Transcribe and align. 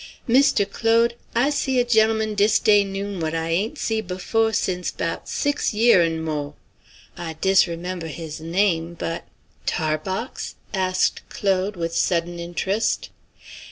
"Mistoo 0.25 0.65
Claude, 0.65 1.13
I 1.35 1.51
see 1.51 1.79
a 1.79 1.85
gen'leman 1.85 2.33
dis 2.33 2.57
day 2.57 2.83
noon 2.83 3.19
what 3.19 3.35
I 3.35 3.49
ain't 3.49 3.77
see' 3.77 4.01
befo' 4.01 4.49
since 4.49 4.89
'bout 4.89 5.29
six 5.29 5.75
year' 5.75 6.01
an' 6.01 6.23
mo'. 6.23 6.55
I 7.15 7.33
disremember 7.39 8.07
his 8.07 8.39
name, 8.39 8.95
but" 8.95 9.27
"Tarbox?" 9.67 10.55
asked 10.73 11.21
Claude 11.29 11.75
with 11.75 11.95
sudden 11.95 12.39
interest. 12.39 13.11